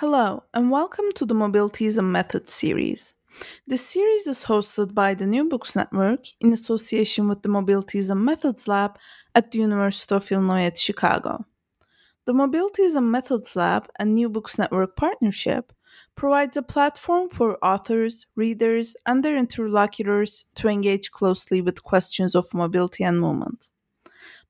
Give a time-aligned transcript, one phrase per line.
[0.00, 3.14] Hello, and welcome to the Mobilities and Methods series.
[3.66, 8.24] This series is hosted by the New Books Network in association with the Mobilities and
[8.24, 8.96] Methods Lab
[9.34, 11.44] at the University of Illinois at Chicago.
[12.26, 15.72] The Mobilities and Methods Lab and New Books Network partnership
[16.14, 22.54] provides a platform for authors, readers, and their interlocutors to engage closely with questions of
[22.54, 23.70] mobility and movement.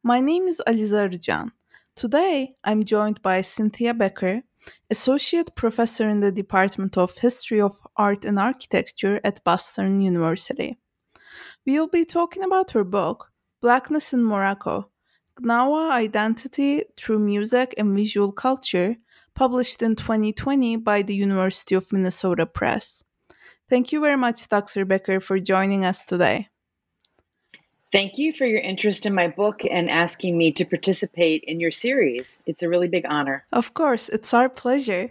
[0.03, 1.53] My name is Aliza Arjan.
[1.97, 4.43] Today, I'm joined by Cynthia Becker,
[4.91, 10.79] Associate Professor in the Department of History of Art and Architecture at Boston University.
[11.67, 14.91] We will be talking about her book, Blackness in Morocco
[15.41, 18.97] Gnawa Identity Through Music and Visual Culture,
[19.35, 23.05] published in 2020 by the University of Minnesota Press.
[23.69, 24.85] Thank you very much, Dr.
[24.85, 26.49] Becker, for joining us today.
[27.91, 31.71] Thank you for your interest in my book and asking me to participate in your
[31.71, 32.39] series.
[32.45, 33.47] It's a really big honor.
[33.51, 35.11] Of course, it's our pleasure.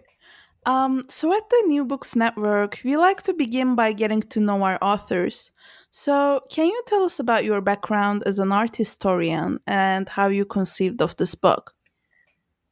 [0.68, 4.64] Um, so, at the New Books Network, we like to begin by getting to know
[4.64, 5.52] our authors.
[5.90, 10.46] So, can you tell us about your background as an art historian and how you
[10.46, 11.74] conceived of this book?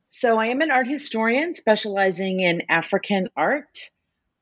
[0.10, 3.90] So, I am an art historian specializing in African art,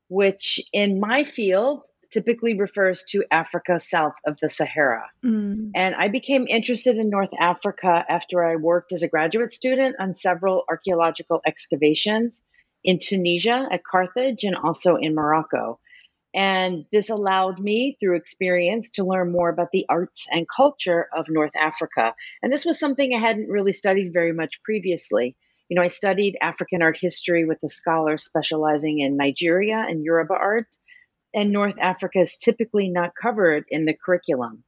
[0.09, 1.83] which in my field
[2.13, 5.09] typically refers to Africa south of the Sahara.
[5.25, 5.71] Mm.
[5.75, 10.13] And I became interested in North Africa after I worked as a graduate student on
[10.13, 12.43] several archaeological excavations
[12.83, 15.79] in Tunisia at Carthage and also in Morocco.
[16.35, 21.27] And this allowed me, through experience, to learn more about the arts and culture of
[21.29, 22.15] North Africa.
[22.41, 25.35] And this was something I hadn't really studied very much previously.
[25.69, 30.33] You know, I studied African art history with a scholar specializing in Nigeria and Yoruba
[30.33, 30.67] art
[31.33, 34.63] and North Africa is typically not covered in the curriculum.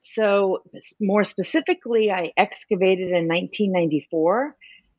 [0.00, 0.62] So,
[1.00, 4.54] more specifically, I excavated in 1994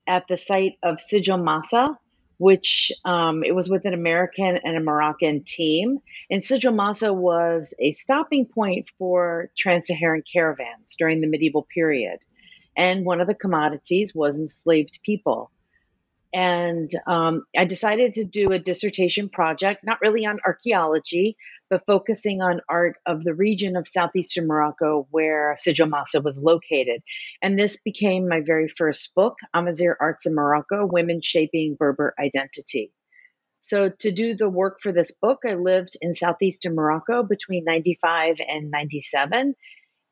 [0.07, 1.97] at the site of Sijilmasa,
[2.37, 5.99] which um, it was with an American and a Moroccan team.
[6.29, 12.19] And Sijilmasa was a stopping point for trans Saharan caravans during the medieval period.
[12.75, 15.51] And one of the commodities was enslaved people
[16.35, 21.37] and um, I decided to do a dissertation project, not really on archaeology,
[21.69, 27.01] but focusing on art of the region of southeastern Morocco where Sijilmasa was located.
[27.41, 32.91] And this became my very first book, Amazigh Arts in Morocco Women Shaping Berber Identity.
[33.61, 38.41] So, to do the work for this book, I lived in southeastern Morocco between 95
[38.45, 39.55] and 97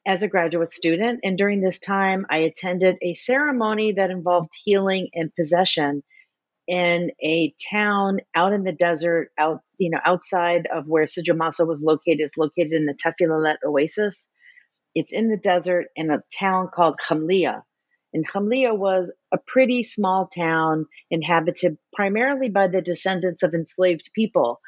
[0.07, 1.19] as a graduate student.
[1.23, 6.01] And during this time, I attended a ceremony that involved healing and possession
[6.68, 11.81] in a town out in the desert, out you know outside of where Sijil was
[11.81, 12.22] located.
[12.22, 14.29] It's located in the Tafilalet Oasis.
[14.96, 17.63] It's in the desert in a town called Khamlia.
[18.13, 24.62] And Khamlia was a pretty small town inhabited primarily by the descendants of enslaved people.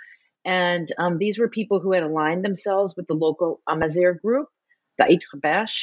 [0.44, 4.48] And um, these were people who had aligned themselves with the local Amazigh group.
[4.98, 5.24] The Ait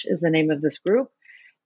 [0.06, 1.09] is the name of this group.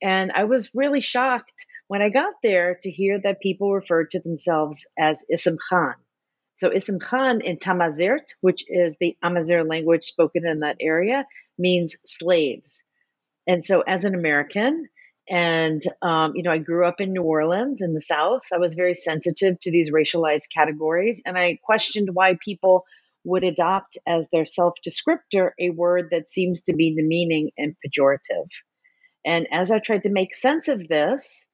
[0.03, 4.21] And I was really shocked when I got there to hear that people referred to
[4.21, 5.95] themselves as Ism Khan.
[6.59, 11.27] So Ismkhan in Tamazight, which is the Amazigh language spoken in that area,
[11.59, 12.83] means slaves.
[13.47, 14.89] And so as an American,
[15.29, 18.43] and um, you know, I grew up in New Orleans in the South.
[18.53, 22.85] I was very sensitive to these racialized categories, and I questioned why people
[23.25, 28.49] would adopt as their self descriptor a word that seems to be demeaning and pejorative.
[29.27, 31.49] And as I tried to make sense of this,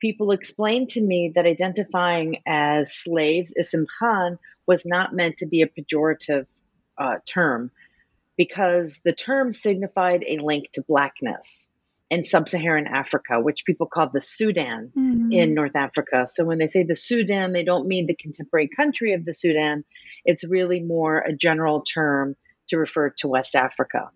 [0.00, 5.62] people explained to me that identifying as slaves, Ism Khan, was not meant to be
[5.62, 6.46] a pejorative
[6.96, 7.72] uh, term
[8.36, 11.68] because the term signified a link to blackness
[12.10, 15.32] in sub Saharan Africa, which people call the Sudan mm-hmm.
[15.32, 16.26] in North Africa.
[16.28, 19.84] So when they say the Sudan, they don't mean the contemporary country of the Sudan.
[20.24, 22.36] It's really more a general term
[22.68, 24.10] to refer to West Africa.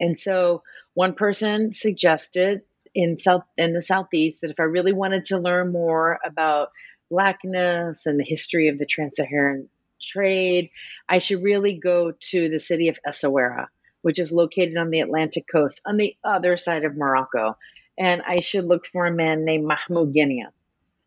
[0.00, 0.62] And so
[0.94, 2.62] one person suggested
[2.94, 6.70] in south in the southeast that if I really wanted to learn more about
[7.10, 9.68] blackness and the history of the trans-Saharan
[10.02, 10.70] trade,
[11.08, 13.66] I should really go to the city of Essaouira,
[14.02, 17.56] which is located on the Atlantic coast on the other side of Morocco.
[17.98, 20.52] and I should look for a man named Mahmoud Guinia.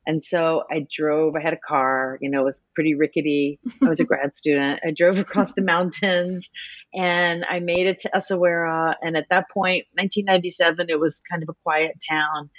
[0.05, 3.59] And so I drove, I had a car, you know, it was pretty rickety.
[3.83, 4.79] I was a grad student.
[4.85, 6.49] I drove across the mountains
[6.93, 8.95] and I made it to Essaouira.
[9.01, 12.49] And at that point, 1997, it was kind of a quiet town.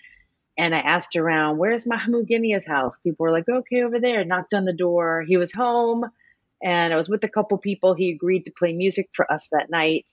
[0.56, 3.00] And I asked around, where's Mahmoud Guinia's house?
[3.00, 4.24] People were like, okay, over there.
[4.24, 5.24] Knocked on the door.
[5.26, 6.04] He was home.
[6.62, 7.94] And I was with a couple people.
[7.94, 10.12] He agreed to play music for us that night.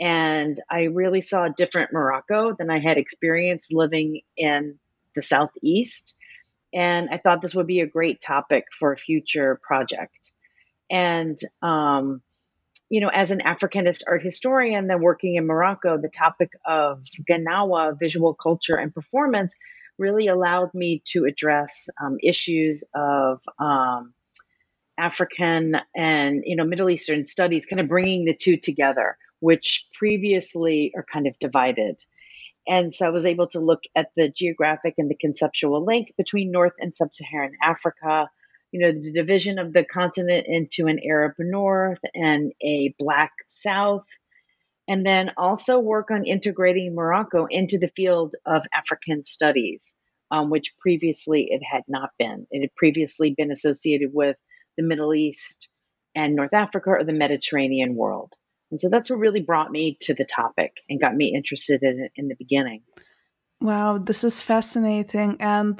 [0.00, 4.78] And I really saw a different Morocco than I had experienced living in
[5.16, 6.14] the Southeast
[6.74, 10.32] and I thought this would be a great topic for a future project.
[10.90, 12.20] And, um,
[12.90, 17.98] you know, as an Africanist art historian, then working in Morocco, the topic of Gnawa,
[17.98, 19.54] visual culture and performance,
[19.98, 24.12] really allowed me to address um, issues of um,
[24.98, 30.92] African and you know Middle Eastern studies, kind of bringing the two together, which previously
[30.96, 32.04] are kind of divided.
[32.66, 36.50] And so I was able to look at the geographic and the conceptual link between
[36.50, 38.28] North and Sub Saharan Africa,
[38.72, 44.06] you know, the division of the continent into an Arab North and a Black South,
[44.88, 49.94] and then also work on integrating Morocco into the field of African studies,
[50.30, 52.46] um, which previously it had not been.
[52.50, 54.36] It had previously been associated with
[54.76, 55.68] the Middle East
[56.14, 58.32] and North Africa or the Mediterranean world.
[58.74, 62.00] And so that's what really brought me to the topic and got me interested in
[62.00, 62.82] it in the beginning.
[63.60, 65.36] Wow, this is fascinating.
[65.38, 65.78] And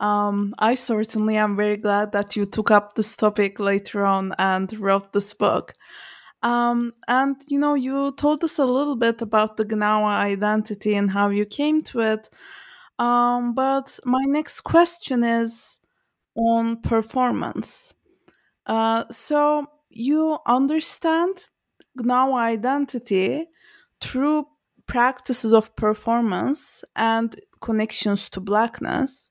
[0.00, 4.70] um, I certainly am very glad that you took up this topic later on and
[4.78, 5.72] wrote this book.
[6.42, 11.10] Um, and you know, you told us a little bit about the Gnawa identity and
[11.10, 12.28] how you came to it.
[12.98, 15.80] Um, but my next question is
[16.34, 17.94] on performance.
[18.66, 21.48] Uh, so you understand
[21.98, 23.46] Gnawa identity
[24.00, 24.46] through
[24.86, 29.30] practices of performance and connections to blackness.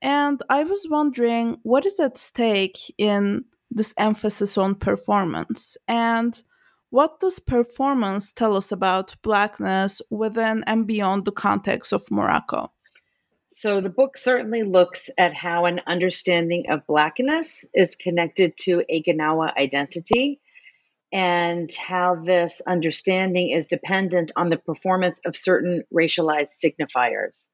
[0.00, 6.42] And I was wondering what is at stake in this emphasis on performance and
[6.90, 12.72] what does performance tell us about blackness within and beyond the context of Morocco?
[13.48, 19.02] So, the book certainly looks at how an understanding of blackness is connected to a
[19.02, 20.40] Gnawa identity
[21.12, 27.48] and how this understanding is dependent on the performance of certain racialized signifiers.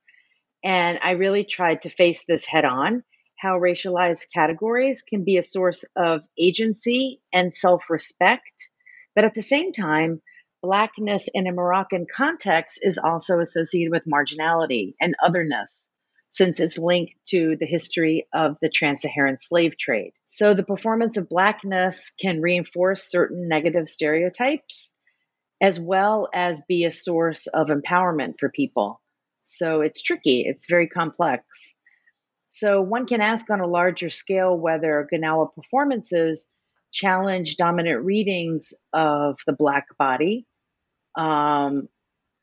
[0.64, 3.04] And I really tried to face this head on
[3.38, 8.70] how racialized categories can be a source of agency and self respect,
[9.14, 10.22] but at the same time,
[10.62, 15.90] Blackness in a Moroccan context is also associated with marginality and otherness
[16.34, 20.10] since it's linked to the history of the trans Saharan slave trade.
[20.26, 24.96] So the performance of Blackness can reinforce certain negative stereotypes
[25.62, 29.00] as well as be a source of empowerment for people.
[29.44, 31.76] So it's tricky, it's very complex.
[32.48, 36.48] So one can ask on a larger scale whether Gnawa performances
[36.92, 40.46] challenge dominant readings of the Black body
[41.16, 41.88] um,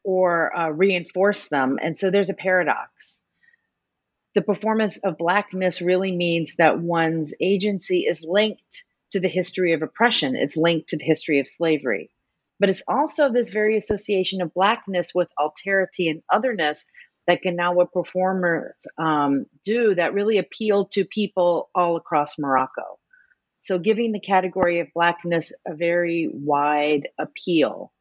[0.05, 1.77] or uh, reinforce them.
[1.81, 3.23] And so there's a paradox
[4.33, 9.81] the performance of blackness really means that one's agency is linked to the history of
[9.81, 12.09] oppression, it's linked to the history of slavery.
[12.59, 16.85] But it's also this very association of blackness with alterity and otherness
[17.27, 22.99] that Gnawa performers um, do that really appeal to people all across Morocco.
[23.61, 27.91] So, giving the category of blackness a very wide appeal.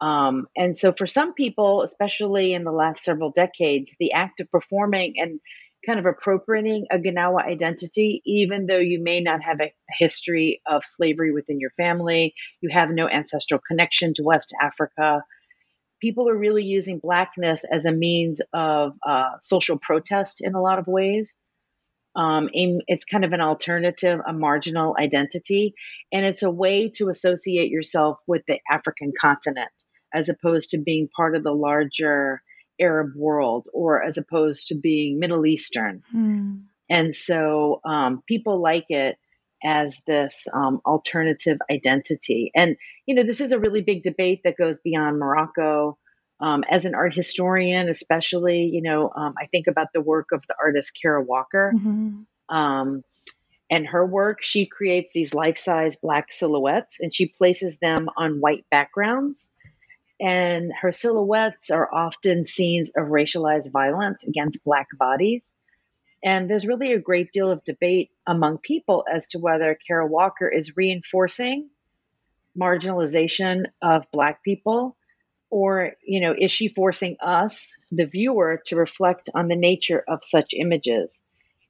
[0.00, 4.50] Um, and so, for some people, especially in the last several decades, the act of
[4.50, 5.40] performing and
[5.86, 10.84] kind of appropriating a Gnawa identity, even though you may not have a history of
[10.84, 15.22] slavery within your family, you have no ancestral connection to West Africa.
[16.00, 20.78] People are really using Blackness as a means of uh, social protest in a lot
[20.78, 21.36] of ways.
[22.16, 25.74] Um, it's kind of an alternative, a marginal identity,
[26.12, 29.72] and it's a way to associate yourself with the African continent
[30.14, 32.40] as opposed to being part of the larger
[32.80, 36.02] Arab world or as opposed to being Middle Eastern.
[36.10, 36.54] Hmm.
[36.90, 39.16] And so um, people like it
[39.64, 42.50] as this um, alternative identity.
[42.54, 42.76] And,
[43.06, 45.98] you know, this is a really big debate that goes beyond Morocco.
[46.40, 50.44] Um, as an art historian, especially, you know, um, I think about the work of
[50.46, 51.72] the artist Kara Walker.
[51.74, 52.54] Mm-hmm.
[52.54, 53.04] Um,
[53.70, 58.40] and her work, she creates these life size black silhouettes and she places them on
[58.40, 59.48] white backgrounds
[60.20, 65.54] and her silhouettes are often scenes of racialized violence against Black bodies.
[66.22, 70.48] And there's really a great deal of debate among people as to whether Kara Walker
[70.48, 71.68] is reinforcing
[72.58, 74.96] marginalization of Black people
[75.54, 80.18] or you know is she forcing us the viewer to reflect on the nature of
[80.22, 81.22] such images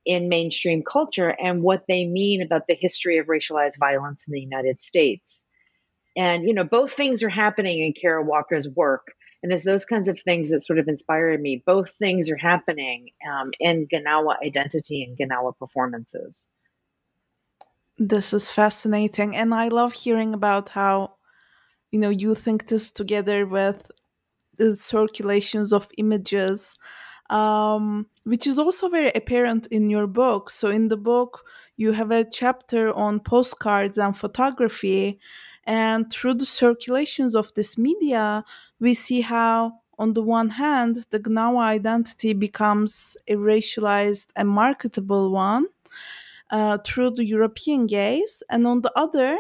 [0.07, 4.41] in mainstream culture and what they mean about the history of racialized violence in the
[4.41, 5.45] united states
[6.17, 9.15] and you know both things are happening in kara walker's work.
[9.43, 13.11] And it's those kinds of things that sort of inspired me both things are happening
[13.31, 16.47] um, in gnawa identity and gnawa performances.
[17.99, 19.37] This is fascinating.
[19.37, 21.15] And i love hearing about how
[21.93, 23.91] you know you think this together with
[24.57, 26.77] the circulations of images
[27.31, 30.51] um, which is also very apparent in your book.
[30.51, 31.45] So in the book
[31.77, 35.19] you have a chapter on postcards and photography
[35.67, 38.45] and through the circulations of this media
[38.81, 45.31] we see how on the one hand the gnawa identity becomes a racialized and marketable
[45.31, 45.67] one
[46.51, 49.39] uh, through the european gaze and on the other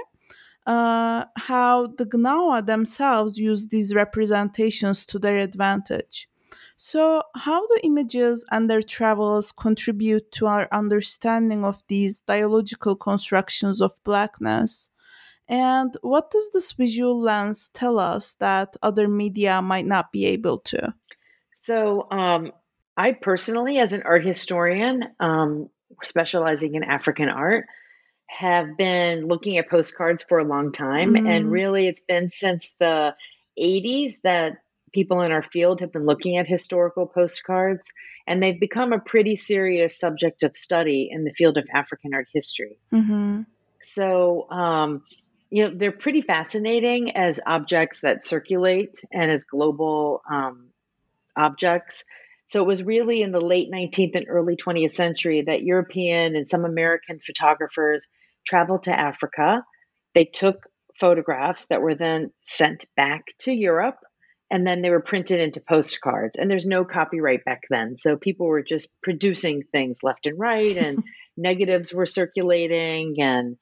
[0.66, 6.28] uh, how the Gnawa themselves use these representations to their advantage.
[6.76, 13.81] So, how do images and their travels contribute to our understanding of these dialogical constructions
[13.81, 14.90] of blackness?
[15.49, 20.59] And what does this visual lens tell us that other media might not be able
[20.59, 20.95] to?
[21.61, 22.53] So, um,
[22.97, 25.69] I personally, as an art historian, um,
[26.03, 27.67] specializing in African art,
[28.27, 31.15] have been looking at postcards for a long time.
[31.15, 31.29] Mm.
[31.29, 33.15] And really, it's been since the
[33.61, 34.59] 80s that
[34.93, 37.93] people in our field have been looking at historical postcards.
[38.27, 42.29] And they've become a pretty serious subject of study in the field of African art
[42.33, 42.79] history.
[42.93, 43.43] Mm-hmm.
[43.83, 45.03] So, um,
[45.51, 50.71] you know, they're pretty fascinating as objects that circulate and as global um,
[51.37, 52.05] objects.
[52.47, 56.49] So it was really in the late 19th and early 20th century that European and
[56.49, 58.07] some American photographers
[58.47, 59.65] traveled to Africa.
[60.15, 60.67] They took
[60.99, 63.99] photographs that were then sent back to Europe
[64.51, 66.37] and then they were printed into postcards.
[66.37, 67.97] And there's no copyright back then.
[67.97, 71.03] So people were just producing things left and right and
[71.37, 73.57] negatives were circulating and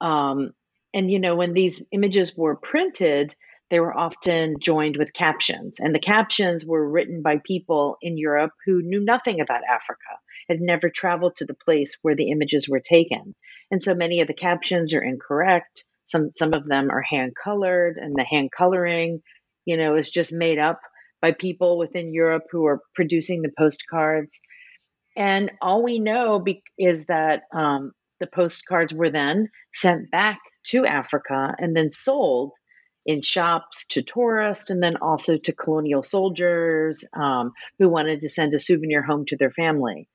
[0.00, 0.52] um
[0.94, 3.34] and you know when these images were printed
[3.72, 5.80] they were often joined with captions.
[5.80, 10.18] And the captions were written by people in Europe who knew nothing about Africa,
[10.50, 13.34] had never traveled to the place where the images were taken.
[13.70, 15.84] And so many of the captions are incorrect.
[16.04, 19.22] Some, some of them are hand colored, and the hand coloring,
[19.64, 20.78] you know, is just made up
[21.22, 24.38] by people within Europe who are producing the postcards.
[25.16, 30.86] And all we know be- is that um, the postcards were then sent back to
[30.86, 32.52] Africa and then sold
[33.04, 38.54] in shops to tourists and then also to colonial soldiers um, who wanted to send
[38.54, 40.08] a souvenir home to their family.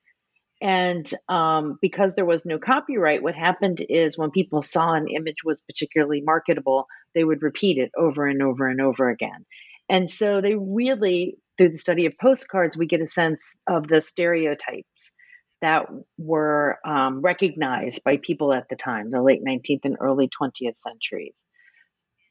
[0.61, 5.43] And um, because there was no copyright, what happened is when people saw an image
[5.43, 9.45] was particularly marketable, they would repeat it over and over and over again.
[9.89, 14.01] And so they really, through the study of postcards, we get a sense of the
[14.01, 15.13] stereotypes
[15.61, 15.87] that
[16.17, 21.47] were um, recognized by people at the time, the late 19th and early 20th centuries.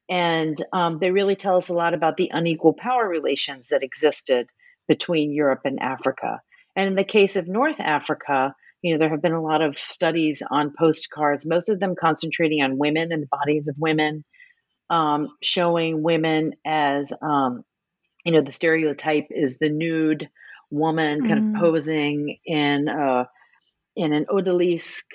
[0.08, 4.48] And um, they really tell us a lot about the unequal power relations that existed
[4.86, 6.40] between Europe and Africa.
[6.76, 9.78] And in the case of North Africa, you know, there have been a lot of
[9.78, 14.24] studies on postcards, most of them concentrating on women and the bodies of women,
[14.90, 17.64] um, showing women as, um,
[18.24, 20.28] you know, the stereotype is the nude
[20.70, 21.54] woman kind mm.
[21.54, 23.28] of posing in a,
[23.94, 25.12] in an odalisque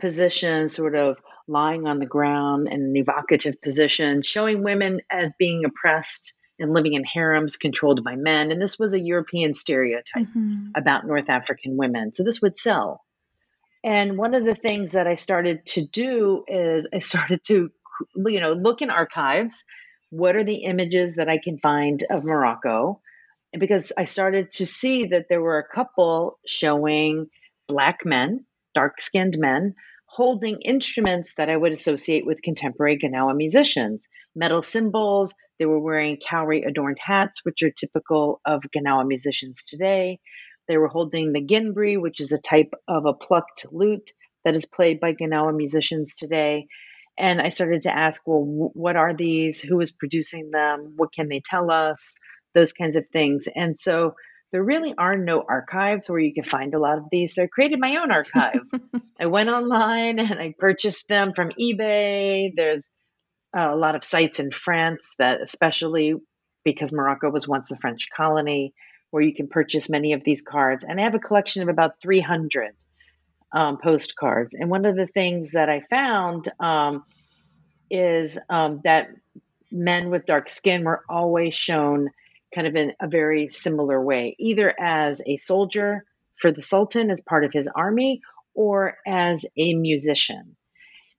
[0.00, 5.64] position, sort of lying on the ground in an evocative position, showing women as being
[5.64, 8.52] oppressed and living in harems controlled by men.
[8.52, 10.68] And this was a European stereotype mm-hmm.
[10.76, 12.12] about North African women.
[12.14, 13.02] So this would sell.
[13.82, 17.70] And one of the things that I started to do is I started to,
[18.16, 19.64] you know, look in archives.
[20.10, 23.00] What are the images that I can find of Morocco?
[23.58, 27.26] Because I started to see that there were a couple showing
[27.68, 29.74] black men, dark skinned men,
[30.06, 35.34] holding instruments that I would associate with contemporary Gnawa musicians metal cymbals.
[35.58, 40.18] They were wearing cowrie adorned hats, which are typical of Gnawa musicians today.
[40.68, 44.10] They were holding the ginbri, which is a type of a plucked lute
[44.44, 46.66] that is played by Gnawa musicians today.
[47.18, 49.60] And I started to ask, well, what are these?
[49.60, 50.94] Who is producing them?
[50.96, 52.14] What can they tell us?
[52.54, 53.48] Those kinds of things.
[53.54, 54.14] And so
[54.52, 57.34] there really are no archives where you can find a lot of these.
[57.34, 58.60] So I created my own archive.
[59.20, 62.50] I went online and I purchased them from eBay.
[62.54, 62.90] There's
[63.54, 66.14] a lot of sites in France that, especially
[66.64, 68.74] because Morocco was once a French colony,
[69.10, 70.84] where you can purchase many of these cards.
[70.84, 72.72] And I have a collection of about 300
[73.52, 74.54] um, postcards.
[74.54, 77.04] And one of the things that I found um,
[77.90, 79.08] is um, that
[79.72, 82.10] men with dark skin were always shown
[82.54, 86.04] kind of in a very similar way, either as a soldier
[86.36, 88.22] for the Sultan as part of his army
[88.54, 90.56] or as a musician.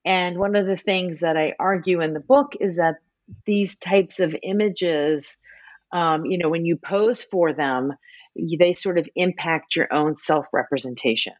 [0.04, 2.96] And one of the things that I argue in the book is that
[3.46, 5.38] these types of images,
[5.92, 7.92] um, you know, when you pose for them,
[8.34, 11.34] they sort of impact your own self representation.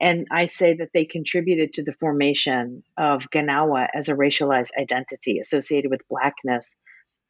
[0.00, 5.38] And I say that they contributed to the formation of Gnawa as a racialized identity
[5.40, 6.76] associated with Blackness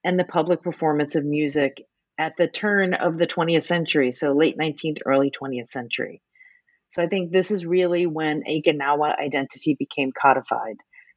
[0.04, 1.86] and the public performance of music
[2.18, 6.20] at the turn of the 20th century, so late 19th, early 20th century.
[6.90, 10.76] So I think this is really when a Gnawa identity became codified.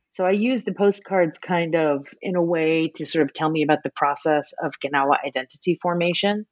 [0.09, 3.63] So I use the postcards kind of in a way to sort of tell me
[3.63, 6.45] about the process of Gnawa identity formation.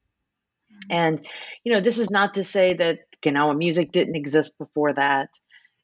[0.72, 0.96] Mm-hmm.
[0.96, 1.28] And,
[1.64, 5.30] you know, this is not to say that Gnawa music didn't exist before that,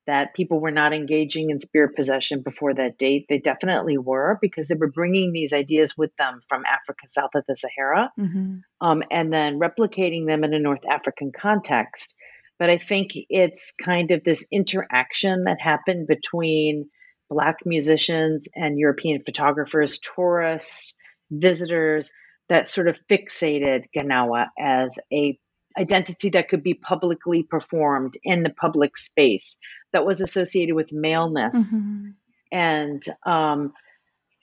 [0.07, 3.25] that people were not engaging in spirit possession before that date.
[3.27, 7.43] They definitely were because they were bringing these ideas with them from Africa south of
[7.47, 8.57] the Sahara mm-hmm.
[8.81, 12.13] um, and then replicating them in a North African context.
[12.59, 16.89] But I think it's kind of this interaction that happened between
[17.29, 20.93] Black musicians and European photographers, tourists,
[21.31, 22.11] visitors
[22.49, 25.37] that sort of fixated Gnawa as a
[25.77, 29.57] identity that could be publicly performed in the public space
[29.93, 32.09] that was associated with maleness mm-hmm.
[32.51, 33.73] and um,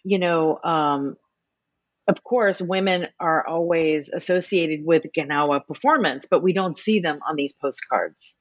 [0.05, 1.17] you know um,
[2.09, 7.37] of course women are always associated with gnawa performance but we don't see them on
[7.37, 8.37] these postcards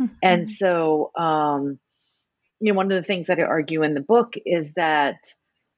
[0.00, 0.12] mm-hmm.
[0.22, 1.78] and so um,
[2.60, 5.18] you know one of the things that i argue in the book is that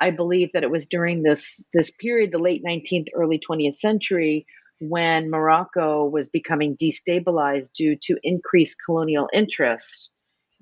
[0.01, 4.47] i believe that it was during this this period the late 19th early 20th century
[4.81, 10.11] when Morocco was becoming destabilized due to increased colonial interest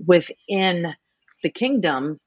[0.05, 0.95] within
[1.43, 2.19] the kingdom,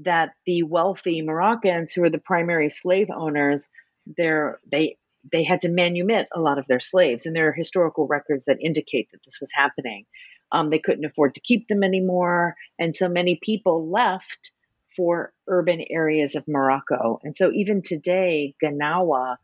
[0.00, 3.68] that the wealthy Moroccans, who were the primary slave owners,
[4.16, 4.96] they
[5.32, 8.58] they had to manumit a lot of their slaves, and there are historical records that
[8.60, 10.04] indicate that this was happening.
[10.52, 14.52] Um, they couldn't afford to keep them anymore, and so many people left
[14.96, 17.18] for urban areas of Morocco.
[17.22, 19.36] And so even today, Gnawa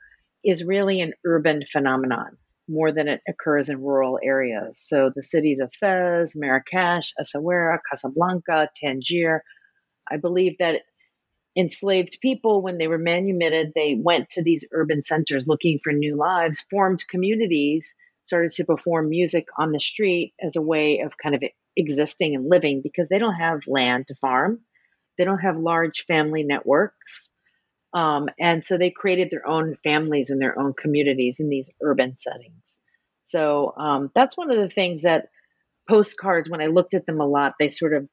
[0.45, 2.37] is really an urban phenomenon
[2.69, 4.79] more than it occurs in rural areas.
[4.81, 9.43] So the cities of Fez, Marrakesh, Essaouira, Casablanca, Tangier,
[10.11, 10.83] I believe that
[11.57, 16.17] enslaved people, when they were manumitted, they went to these urban centers looking for new
[16.17, 21.35] lives, formed communities, started to perform music on the street as a way of kind
[21.35, 21.43] of
[21.77, 24.61] existing and living because they don't have land to farm.
[25.19, 27.31] They don't have large family networks.
[27.95, 32.17] Um, and so they created their own families and their own communities in these urban
[32.17, 32.79] settings.
[33.23, 35.29] So um, that's one of the things that
[35.89, 38.09] postcards, when I looked at them a lot, they sort of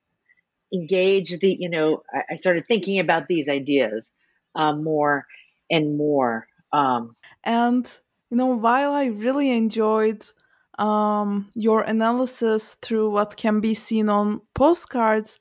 [0.73, 4.11] engage the, you know, I, I started thinking about these ideas
[4.55, 5.25] um, more
[5.69, 6.47] and more.
[6.73, 7.85] Um, and,
[8.29, 10.25] you know, while I really enjoyed
[10.77, 15.39] um, your analysis through what can be seen on postcards,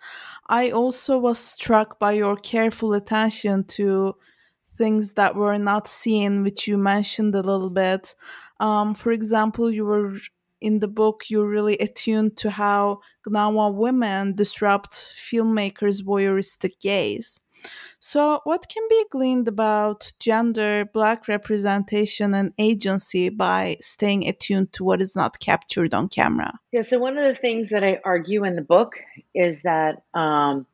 [0.48, 4.14] I also was struck by your careful attention to
[4.76, 8.14] things that were not seen, which you mentioned a little bit.
[8.60, 10.18] Um, for example, you were
[10.60, 17.40] in the book, you're really attuned to how Gnawa women disrupt filmmakers' voyeuristic gaze.
[18.00, 24.84] So, what can be gleaned about gender, black representation, and agency by staying attuned to
[24.84, 26.60] what is not captured on camera?
[26.70, 29.02] Yeah, so one of the things that I argue in the book
[29.34, 30.66] is that um,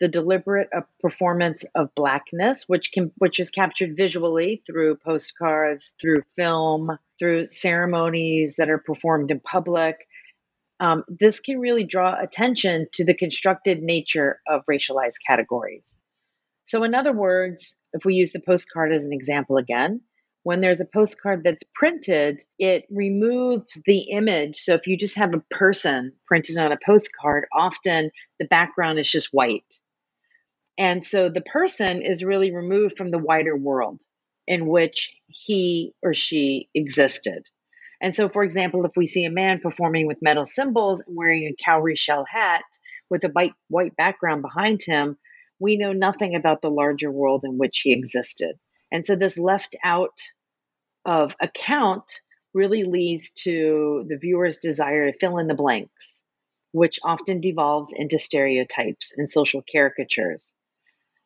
[0.00, 6.22] the deliberate uh, performance of blackness, which can which is captured visually through postcards, through
[6.36, 10.06] film, through ceremonies that are performed in public.
[10.80, 15.96] Um, this can really draw attention to the constructed nature of racialized categories.
[16.66, 20.02] So, in other words, if we use the postcard as an example again,
[20.42, 24.58] when there's a postcard that's printed, it removes the image.
[24.58, 29.10] So, if you just have a person printed on a postcard, often the background is
[29.10, 29.80] just white.
[30.78, 34.02] And so the person is really removed from the wider world
[34.46, 37.48] in which he or she existed.
[38.00, 41.44] And so, for example, if we see a man performing with metal cymbals and wearing
[41.44, 42.64] a cowrie shell hat
[43.08, 45.16] with a white, white background behind him,
[45.58, 48.58] we know nothing about the larger world in which he existed.
[48.92, 50.18] And so, this left out
[51.04, 52.20] of account
[52.54, 56.22] really leads to the viewer's desire to fill in the blanks,
[56.72, 60.54] which often devolves into stereotypes and social caricatures.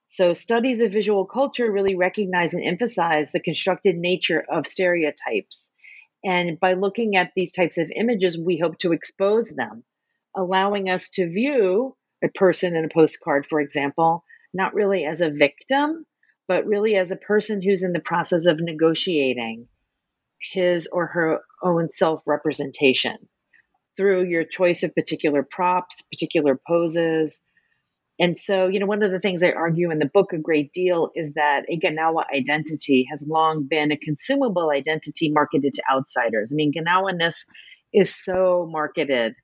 [0.07, 5.73] So, studies of visual culture really recognize and emphasize the constructed nature of stereotypes.
[6.25, 9.85] And by looking at these types of images, we hope to expose them,
[10.37, 15.31] allowing us to view a person in a postcard, for example, not really as a
[15.31, 16.05] victim,
[16.49, 19.69] but really as a person who's in the process of negotiating
[20.53, 23.17] his or her own self representation
[23.97, 27.41] through your choice of particular props, particular poses.
[28.19, 30.73] And so, you know, one of the things I argue in the book a great
[30.73, 36.53] deal is that a Gnawa identity has long been a consumable identity marketed to outsiders.
[36.53, 37.47] I mean, Gnawaness
[37.93, 39.35] is so marketed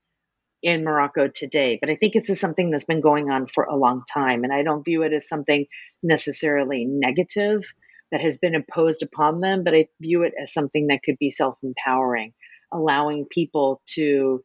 [0.67, 4.03] in Morocco today, but I think it's something that's been going on for a long
[4.13, 4.43] time.
[4.43, 5.67] And I don't view it as something
[6.03, 7.63] necessarily negative
[8.11, 11.31] that has been imposed upon them, but I view it as something that could be
[11.31, 12.35] self empowering,
[12.73, 14.43] allowing people to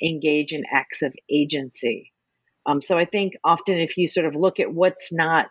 [0.00, 2.12] engage in acts of agency.
[2.64, 5.48] Um, so I think often if you sort of look at what's not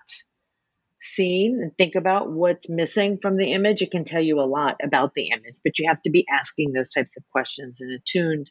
[1.01, 4.77] seen and think about what's missing from the image, it can tell you a lot
[4.81, 5.55] about the image.
[5.65, 8.49] But you have to be asking those types of questions and attuned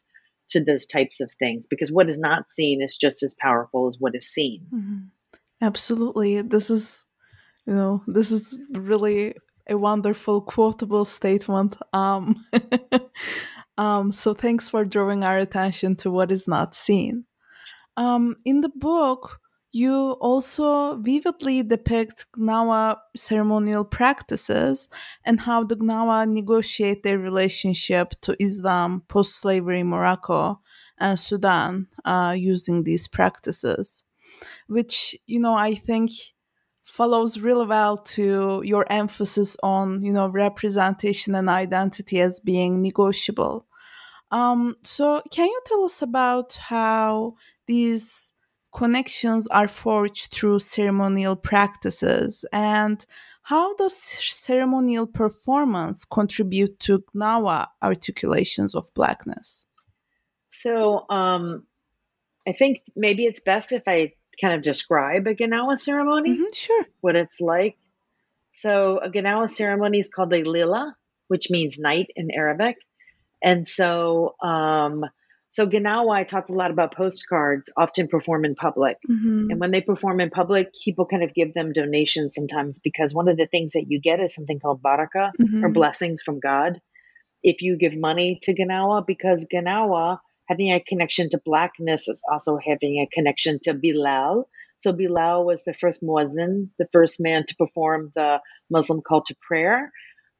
[0.53, 3.97] to those types of things because what is not seen is just as powerful as
[3.99, 4.65] what is seen.
[4.73, 4.97] Mm-hmm.
[5.61, 6.41] Absolutely.
[6.41, 7.05] This is,
[7.65, 9.35] you know, this is really
[9.69, 11.75] a wonderful quotable statement.
[11.93, 12.35] Um,
[13.77, 17.25] um, so thanks for drawing our attention to what is not seen.
[17.95, 19.39] Um, in the book,
[19.73, 24.87] you also vividly depict Gnawa ceremonial practices
[25.25, 30.61] and how the Gnawa negotiate their relationship to Islam post slavery Morocco
[30.99, 34.03] and Sudan uh, using these practices,
[34.67, 36.11] which, you know, I think
[36.83, 43.65] follows really well to your emphasis on, you know, representation and identity as being negotiable.
[44.29, 48.32] Um, so, can you tell us about how these
[48.73, 53.05] connections are forged through ceremonial practices and
[53.43, 59.65] how does ceremonial performance contribute to Gnawa articulations of blackness?
[60.49, 61.63] So, um,
[62.47, 66.33] I think maybe it's best if I kind of describe a gnawa ceremony.
[66.33, 66.85] Mm-hmm, sure.
[67.01, 67.77] What it's like.
[68.53, 70.95] So, a gnawa ceremony is called a lila,
[71.27, 72.77] which means night in Arabic.
[73.43, 75.05] And so, um,
[75.53, 78.97] so Gnawa, I talked a lot about postcards, often perform in public.
[79.07, 79.51] Mm-hmm.
[79.51, 83.27] And when they perform in public, people kind of give them donations sometimes because one
[83.27, 85.63] of the things that you get is something called baraka mm-hmm.
[85.63, 86.81] or blessings from God.
[87.43, 90.17] If you give money to Gnawa, because Gnawa,
[90.49, 94.49] having a connection to blackness, is also having a connection to Bilal.
[94.77, 99.35] So Bilal was the first muezzin, the first man to perform the Muslim call to
[99.47, 99.91] prayer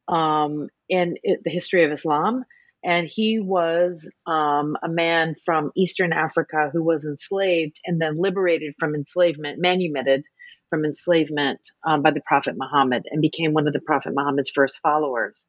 [0.07, 2.45] um, in it, the history of Islam
[2.83, 8.73] and he was um, a man from Eastern Africa who was enslaved and then liberated
[8.77, 10.25] from enslavement, manumitted
[10.69, 14.79] from enslavement um, by the Prophet Muhammad, and became one of the Prophet Muhammad's first
[14.81, 15.47] followers.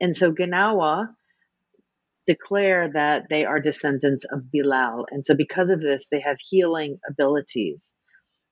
[0.00, 1.08] And so Gnawa
[2.26, 6.98] declare that they are descendants of Bilal, and so because of this, they have healing
[7.08, 7.94] abilities.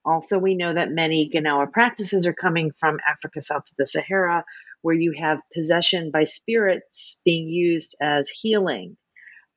[0.05, 4.45] Also, we know that many Gnawa practices are coming from Africa south of the Sahara,
[4.83, 8.97] where you have possession by spirits being used as healing.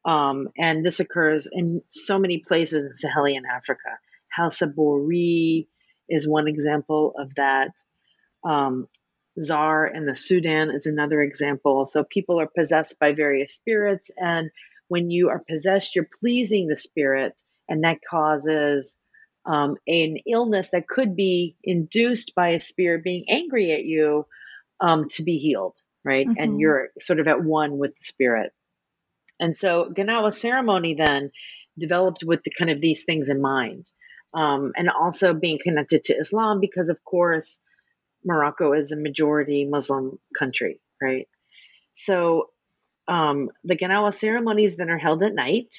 [0.04, 4.00] Um, and this occurs in so many places in Sahelian Africa.
[4.36, 5.68] Hausa Bori
[6.10, 7.72] is one example of that.
[8.44, 8.88] Um,
[9.40, 11.86] Zar in the Sudan is another example.
[11.86, 14.50] So people are possessed by various spirits, and
[14.88, 18.98] when you are possessed, you're pleasing the spirit, and that causes
[19.46, 24.26] um, an illness that could be induced by a spirit being angry at you
[24.82, 26.28] um, to be healed, right?
[26.28, 26.44] Mm-hmm.
[26.44, 28.52] And you're sort of at one with the spirit.
[29.40, 31.32] And so Gnawa ceremony then
[31.78, 33.92] developed with the kind of these things in mind.
[34.34, 37.60] Um, and also being connected to Islam because, of course,
[38.24, 41.28] Morocco is a majority Muslim country, right?
[41.94, 42.50] So
[43.08, 45.74] um, the Gnawa ceremonies then are held at night.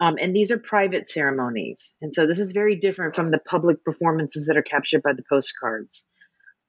[0.00, 1.94] Um, and these are private ceremonies.
[2.02, 5.22] And so this is very different from the public performances that are captured by the
[5.30, 6.04] postcards.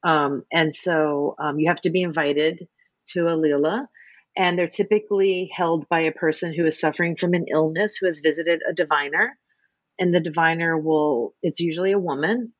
[0.06, 2.68] Um, and so um, you have to be invited
[3.14, 3.90] to a lila,
[4.38, 8.20] and they're typically held by a person who is suffering from an illness who has
[8.20, 9.38] visited a diviner.
[10.00, 12.54] And the diviner will, it's usually a woman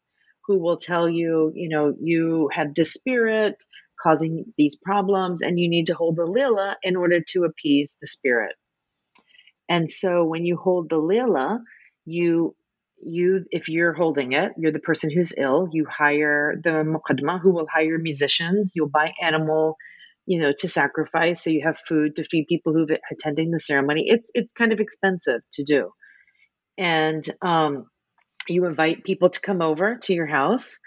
[0.48, 3.64] who will tell you, you know, you have this spirit
[4.02, 8.08] causing these problems, and you need to hold the lila in order to appease the
[8.08, 8.56] spirit.
[9.70, 11.62] And so when you hold the lila,
[12.06, 12.56] you
[13.06, 17.54] you if you're holding it you're the person who's ill you hire the muqaddama who
[17.54, 19.78] will hire musicians you'll buy animal
[20.26, 24.06] you know to sacrifice so you have food to feed people who've attending the ceremony.
[24.08, 25.92] It's it's kind of expensive to do.
[26.78, 27.88] And um,
[28.48, 30.80] you invite people to come over to your house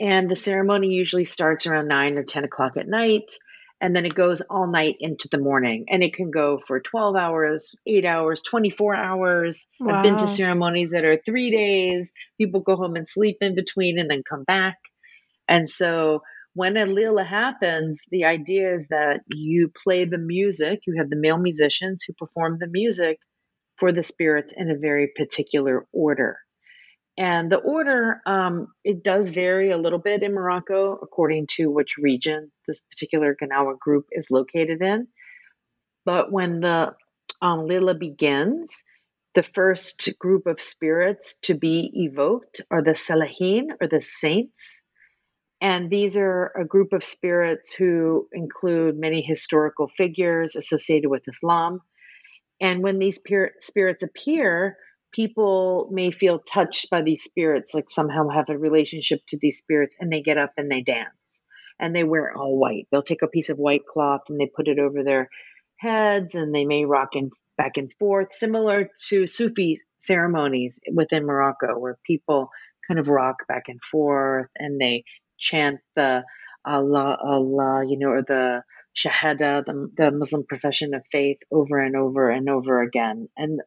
[0.00, 3.30] and the ceremony usually starts around 9 or 10 o'clock at night
[3.80, 7.16] and then it goes all night into the morning and it can go for 12
[7.16, 9.94] hours 8 hours 24 hours wow.
[9.94, 13.98] i've been to ceremonies that are three days people go home and sleep in between
[13.98, 14.76] and then come back
[15.48, 16.22] and so
[16.58, 21.14] when a lila happens, the idea is that you play the music, you have the
[21.14, 23.18] male musicians who perform the music
[23.76, 26.38] for the spirits in a very particular order.
[27.18, 31.98] And the order, um, it does vary a little bit in Morocco according to which
[31.98, 35.08] region this particular Gnawa group is located in.
[36.04, 36.94] But when the
[37.42, 38.84] um, Lila begins,
[39.34, 44.84] the first group of spirits to be evoked are the Salahin or the saints.
[45.60, 51.80] And these are a group of spirits who include many historical figures associated with Islam.
[52.60, 53.20] And when these
[53.58, 54.76] spirits appear,
[55.12, 59.96] people may feel touched by these spirits, like somehow have a relationship to these spirits,
[59.98, 61.42] and they get up and they dance.
[61.80, 62.88] And they wear all white.
[62.90, 65.28] They'll take a piece of white cloth and they put it over their
[65.76, 71.78] heads and they may rock in, back and forth, similar to Sufi ceremonies within Morocco,
[71.78, 72.50] where people
[72.88, 75.04] kind of rock back and forth and they
[75.38, 76.24] chant the
[76.64, 78.62] Allah, Allah, you know, or the
[78.96, 83.28] Shahada, the, the Muslim profession of faith, over and over and over again.
[83.36, 83.60] And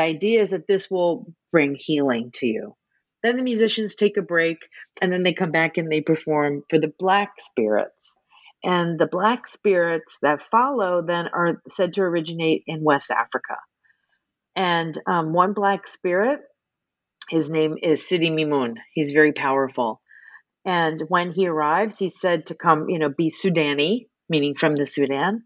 [0.00, 2.74] the idea is that this will bring healing to you.
[3.22, 4.56] Then the musicians take a break
[5.02, 8.16] and then they come back and they perform for the black spirits.
[8.64, 13.56] And the black spirits that follow then are said to originate in West Africa.
[14.56, 16.40] And um, one black spirit,
[17.28, 18.76] his name is Sidi Mimoun.
[18.94, 20.00] He's very powerful.
[20.64, 24.86] And when he arrives, he's said to come, you know, be Sudani, meaning from the
[24.86, 25.42] Sudan.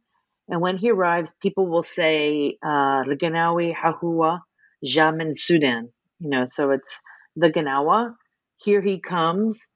[0.48, 4.40] And when he arrives, people will say, uh, the Ganawi Hahua
[4.84, 5.90] Jamin Sudan.
[6.20, 7.00] You know, so it's
[7.36, 8.14] the Gnawa.
[8.58, 9.68] Here he comes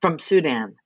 [0.00, 0.76] from Sudan.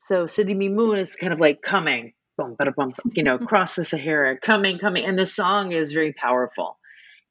[0.00, 3.84] So Sidi Mimoun is kind of like coming, boom, bada, boom, you know, across the
[3.84, 5.04] Sahara, coming, coming.
[5.04, 6.78] And the song is very powerful.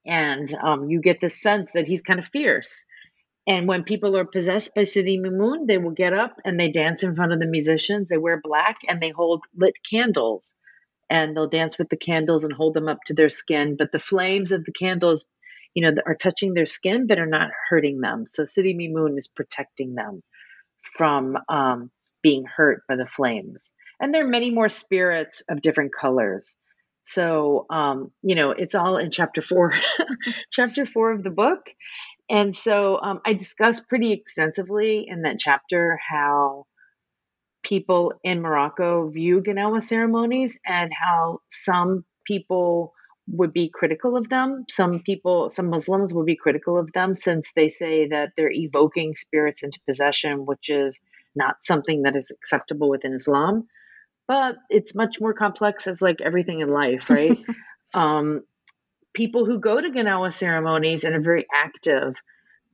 [0.06, 2.86] And um, you get the sense that he's kind of fierce.
[3.48, 7.04] And when people are possessed by Sidi Mimoun, they will get up and they dance
[7.04, 8.10] in front of the musicians.
[8.10, 10.56] They wear black and they hold lit candles
[11.10, 13.76] and they'll dance with the candles and hold them up to their skin.
[13.78, 15.28] But the flames of the candles,
[15.74, 18.26] you know, are touching their skin but are not hurting them.
[18.30, 20.22] So Sidi Mimoun is protecting them
[20.98, 21.92] from um,
[22.22, 23.74] being hurt by the flames.
[24.00, 26.58] And there are many more spirits of different colors.
[27.04, 29.74] So, um, you know, it's all in chapter four,
[30.52, 31.70] chapter four of the book.
[32.30, 36.66] And so um, I discuss pretty extensively in that chapter how
[37.68, 42.94] people in Morocco view Gnawa ceremonies and how some people
[43.30, 44.64] would be critical of them.
[44.70, 49.16] Some people, some Muslims would be critical of them since they say that they're evoking
[49.16, 51.00] spirits into possession, which is
[51.36, 53.68] not something that is acceptable within Islam.
[54.28, 57.38] But it's much more complex as like everything in life, right?
[57.94, 58.44] um,
[59.14, 62.16] people who go to Gnawa ceremonies and are very active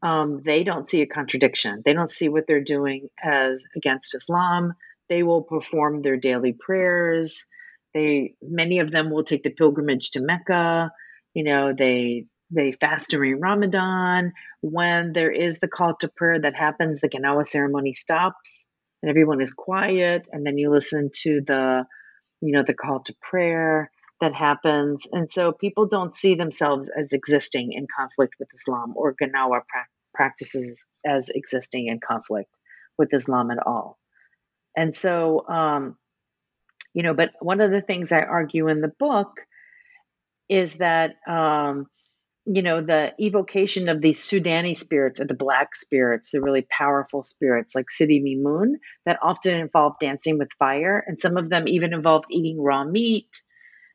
[0.04, 1.82] um, they don't see a contradiction.
[1.84, 4.74] They don't see what they're doing as against Islam.
[5.08, 7.46] They will perform their daily prayers.
[7.94, 10.92] They many of them will take the pilgrimage to Mecca.
[11.34, 14.34] You know, they they fast during Ramadan.
[14.62, 18.66] When there is the call to prayer that happens, the Gnawa ceremony stops
[19.02, 21.86] and everyone is quiet, and then you listen to the,
[22.42, 23.90] you know, the call to prayer
[24.22, 25.08] that happens.
[25.12, 29.88] And so people don't see themselves as existing in conflict with Islam or Gnawa pra-
[30.14, 32.58] practices as existing in conflict
[32.98, 33.98] with Islam at all.
[34.78, 35.98] And so, um,
[36.94, 39.42] you know, but one of the things I argue in the book
[40.48, 41.88] is that, um,
[42.46, 47.24] you know, the evocation of these Sudani spirits or the black spirits, the really powerful
[47.24, 51.04] spirits like Sidi Mimoun, that often involve dancing with fire.
[51.06, 53.42] And some of them even involved eating raw meat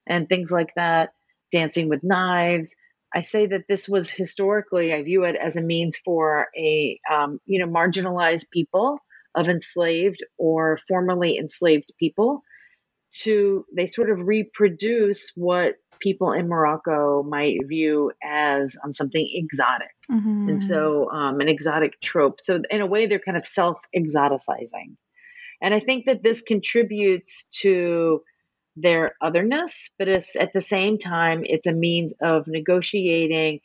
[0.08, 1.10] and things like that,
[1.52, 2.74] dancing with knives.
[3.14, 7.40] I say that this was historically, I view it as a means for a, um,
[7.46, 8.98] you know, marginalized people
[9.34, 12.42] of enslaved or formerly enslaved people
[13.22, 19.88] to, they sort of reproduce what people in Morocco might view as um, something exotic.
[20.10, 20.48] Mm-hmm.
[20.48, 22.40] And so, um, an exotic trope.
[22.40, 24.96] So, in a way, they're kind of self exoticizing.
[25.60, 28.22] And I think that this contributes to
[28.80, 33.60] their otherness, but it's at the same time, it's a means of negotiating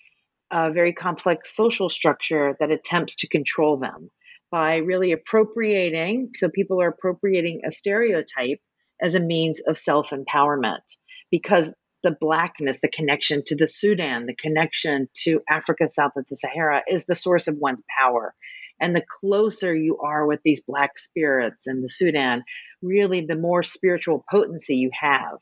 [0.51, 4.09] a very complex social structure that attempts to control them
[4.51, 6.29] by really appropriating.
[6.35, 8.59] So people are appropriating a stereotype
[9.01, 10.83] as a means of self empowerment
[11.31, 11.73] because
[12.03, 16.83] the blackness, the connection to the Sudan, the connection to Africa south of the Sahara
[16.87, 18.35] is the source of one's power.
[18.83, 22.43] And the closer you are with these black spirits in the Sudan,
[22.83, 25.39] really the more spiritual potency you have.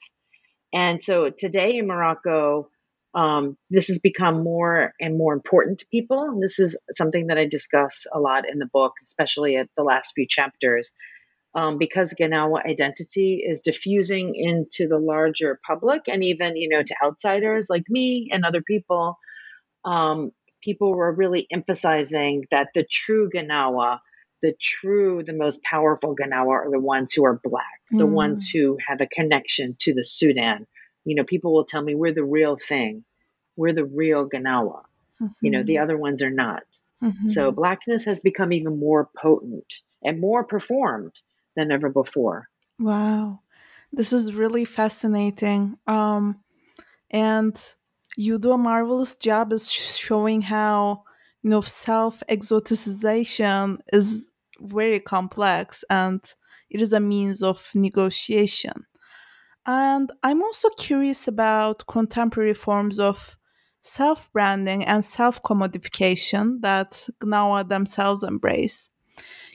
[0.73, 2.69] And so today in Morocco,
[3.15, 6.23] um, this has become more and more important to people.
[6.23, 9.83] And this is something that I discuss a lot in the book, especially at the
[9.83, 10.93] last few chapters.
[11.53, 16.95] um, because Gnawa identity is diffusing into the larger public and even, you know, to
[17.03, 19.17] outsiders like me and other people,
[19.85, 23.99] um, people were really emphasizing that the true Gnawa,
[24.41, 27.99] the true, the most powerful Gnawa are the ones who are black, mm.
[27.99, 30.67] the ones who have a connection to the Sudan.
[31.05, 33.03] You know, people will tell me we're the real thing,
[33.55, 34.83] we're the real Gnawa.
[35.21, 35.27] Mm-hmm.
[35.41, 35.83] You know, the mm-hmm.
[35.83, 36.63] other ones are not.
[37.03, 37.27] Mm-hmm.
[37.27, 41.19] So blackness has become even more potent and more performed
[41.55, 42.47] than ever before.
[42.79, 43.41] Wow.
[43.91, 45.77] This is really fascinating.
[45.85, 46.39] Um,
[47.09, 47.59] and
[48.17, 51.03] you do a marvelous job of showing how
[51.41, 56.21] you know self exoticization is very complex and
[56.69, 58.85] it is a means of negotiation.
[59.65, 63.37] And I'm also curious about contemporary forms of
[63.81, 68.89] self branding and self commodification that Gnawa themselves embrace.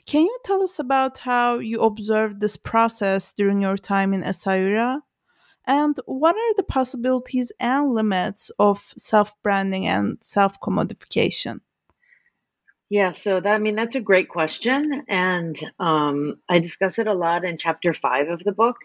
[0.05, 5.01] Can you tell us about how you observed this process during your time in Essaouira?
[5.67, 11.59] And what are the possibilities and limits of self branding and self commodification?
[12.89, 17.13] Yeah, so that I mean that's a great question, and um, I discuss it a
[17.13, 18.77] lot in chapter five of the book.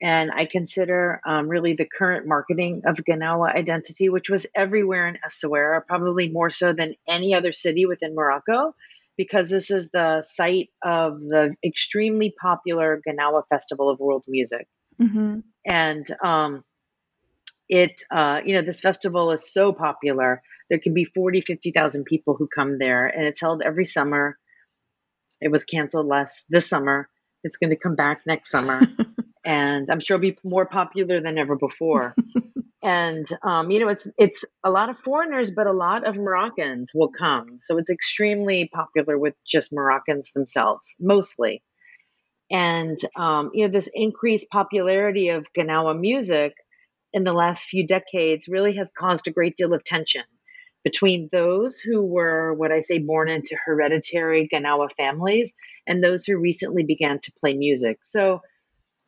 [0.00, 5.18] And I consider um, really the current marketing of Gnawa identity, which was everywhere in
[5.24, 8.74] Essaouira, probably more so than any other city within Morocco,
[9.16, 14.66] because this is the site of the extremely popular Gnawa Festival of World Music.
[15.00, 15.40] Mm-hmm.
[15.66, 16.64] And um,
[17.68, 20.42] it, uh, you know, this festival is so popular.
[20.68, 24.38] There can be 40, 50,000 people who come there, and it's held every summer.
[25.40, 27.08] It was canceled last this summer.
[27.44, 28.82] It's going to come back next summer.
[29.44, 32.14] and I'm sure it'll be more popular than ever before.
[32.82, 36.92] and um, you know it's it's a lot of foreigners but a lot of moroccans
[36.94, 41.62] will come so it's extremely popular with just moroccans themselves mostly
[42.52, 46.54] and um, you know this increased popularity of gnawa music
[47.14, 50.24] in the last few decades really has caused a great deal of tension
[50.84, 55.54] between those who were what i say born into hereditary gnawa families
[55.86, 57.98] and those who recently began to play music.
[58.04, 58.42] So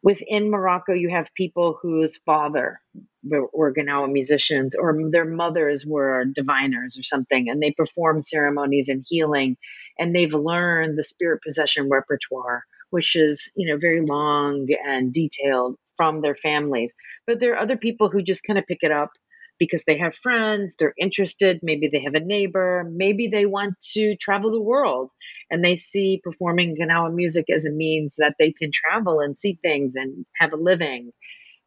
[0.02, 2.80] within Morocco, you have people whose father
[3.24, 9.04] were Gnawa musicians or their mothers were diviners or something, and they perform ceremonies and
[9.08, 9.56] healing,
[9.98, 15.76] and they've learned the spirit possession repertoire, which is you know very long and detailed
[15.96, 16.94] from their families.
[17.26, 19.10] But there are other people who just kind of pick it up
[19.58, 24.16] because they have friends, they're interested, maybe they have a neighbor, maybe they want to
[24.16, 25.10] travel the world
[25.50, 29.58] and they see performing Gnawa music as a means that they can travel and see
[29.62, 31.12] things and have a living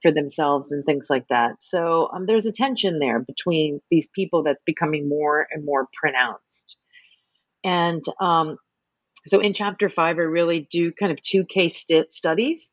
[0.02, 1.56] for themselves and things like that.
[1.62, 6.78] So um, there's a tension there between these people that's becoming more and more pronounced.
[7.64, 8.58] And um,
[9.28, 12.72] so in chapter five, I really do kind of two case st- studies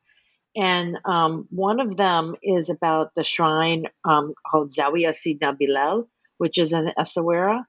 [0.55, 6.57] and um, one of them is about the shrine um, called Zawiya Sidna Bilal, which
[6.57, 7.65] is in Essaouira.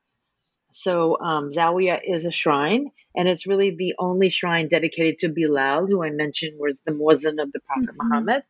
[0.72, 5.86] So um, Zawiya is a shrine, and it's really the only shrine dedicated to Bilal,
[5.86, 8.08] who I mentioned was the muezzin of the Prophet mm-hmm.
[8.08, 8.42] Muhammad.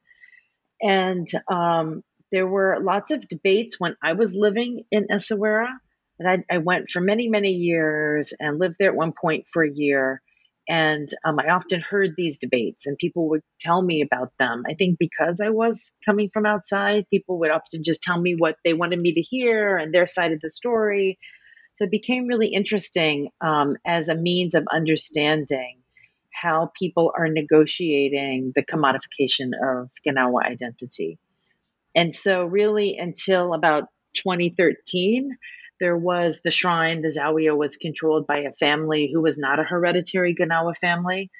[0.83, 5.68] And um, there were lots of debates when I was living in Essaouira.
[6.18, 9.62] And I, I went for many, many years and lived there at one point for
[9.62, 10.20] a year.
[10.68, 14.64] And um, I often heard these debates, and people would tell me about them.
[14.68, 18.57] I think because I was coming from outside, people would often just tell me what
[18.64, 21.18] they wanted me to hear and their side of the story.
[21.74, 25.79] So it became really interesting um, as a means of understanding
[26.33, 31.18] how people are negotiating the commodification of Gnawa identity.
[31.94, 33.85] And so, really, until about
[34.16, 35.31] 2013,
[35.81, 39.65] there was the shrine, the Zawiya was controlled by a family who was not a
[39.65, 41.31] hereditary Gnawa family.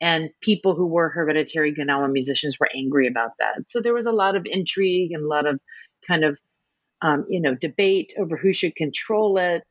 [0.00, 3.68] And people who were hereditary Gnawa musicians were angry about that.
[3.68, 5.60] So there was a lot of intrigue and a lot of
[6.08, 6.38] kind of,
[7.02, 9.64] um, you know, debate over who should control it.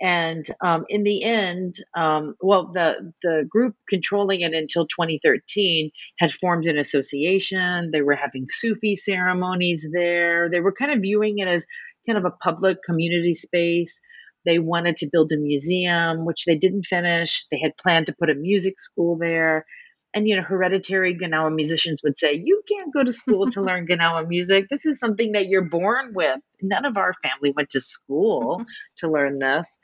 [0.00, 6.32] And um, in the end, um, well, the the group controlling it until 2013 had
[6.32, 7.90] formed an association.
[7.92, 10.50] They were having Sufi ceremonies there.
[10.50, 11.66] They were kind of viewing it as
[12.06, 14.00] kind of a public community space.
[14.44, 17.46] They wanted to build a museum, which they didn't finish.
[17.50, 19.66] They had planned to put a music school there.
[20.14, 23.86] And, you know, hereditary Gnawa musicians would say, You can't go to school to learn
[23.90, 24.66] Gnawa music.
[24.70, 26.38] This is something that you're born with.
[26.62, 28.64] None of our family went to school
[28.98, 29.78] to learn this.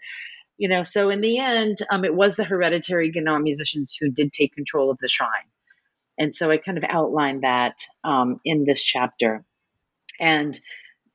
[0.56, 4.32] You know, so in the end, um, it was the hereditary Gnawa musicians who did
[4.32, 5.28] take control of the shrine.
[6.18, 9.44] And so I kind of outlined that um, in this chapter.
[10.20, 10.58] And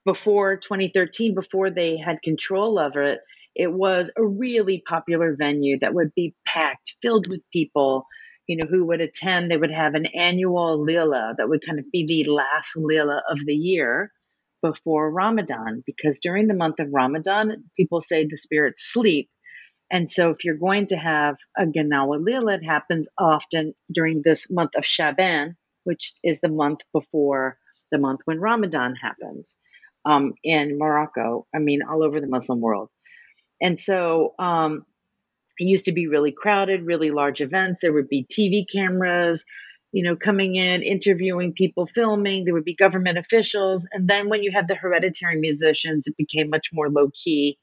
[0.08, 3.20] before 2013, before they had control of it,
[3.54, 8.06] it was a really popular venue that would be packed, filled with people.
[8.48, 11.92] you know, who would attend, they would have an annual lila that would kind of
[11.92, 14.10] be the last lila of the year
[14.62, 19.30] before Ramadan, because during the month of Ramadan, people say the spirits sleep.
[19.92, 24.50] And so, if you're going to have a Gnawa Lila, it happens often during this
[24.50, 27.58] month of Shaban, which is the month before
[27.92, 29.58] the month when Ramadan happens
[30.08, 31.46] um, in Morocco.
[31.54, 32.90] I mean, all over the Muslim world.
[33.62, 34.86] And so, um,
[35.60, 37.82] it used to be really crowded, really large events.
[37.82, 39.44] There would be TV cameras,
[39.92, 42.46] you know, coming in, interviewing people, filming.
[42.46, 43.88] There would be government officials.
[43.92, 47.58] And then when you had the hereditary musicians, it became much more low key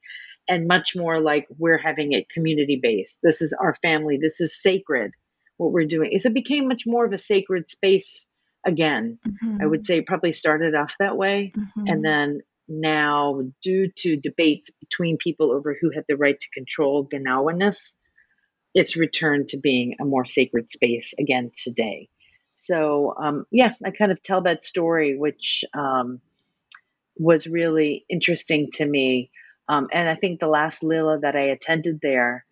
[0.49, 3.21] and much more like we're having it community based.
[3.23, 4.19] This is our family.
[4.21, 5.13] This is sacred,
[5.57, 6.11] what we're doing.
[6.13, 8.27] Is it became much more of a sacred space
[8.65, 9.19] again.
[9.27, 9.59] Mm-hmm.
[9.63, 11.53] I would say probably started off that way.
[11.57, 11.87] Mm-hmm.
[11.87, 17.07] And then now, due to debates between people over who had the right to control
[17.07, 17.95] Gnawaness,
[18.75, 22.09] it's returned to being a more sacred space again today.
[22.55, 26.21] So, um, yeah, I kind of tell that story, which um,
[27.17, 29.31] was really interesting to me.
[29.69, 32.45] Um, and I think the last Lila that I attended there,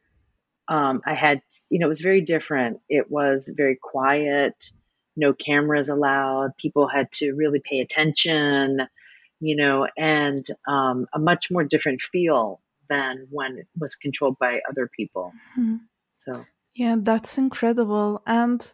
[0.69, 1.41] um, I had,
[1.71, 2.81] you know, it was very different.
[2.89, 4.55] It was very quiet,
[5.17, 6.57] no cameras allowed.
[6.57, 8.81] People had to really pay attention,
[9.41, 14.61] you know, and um, a much more different feel than when it was controlled by
[14.69, 15.33] other people.
[15.59, 15.77] Mm-hmm.
[16.13, 16.45] So,
[16.75, 18.23] yeah, that's incredible.
[18.27, 18.65] And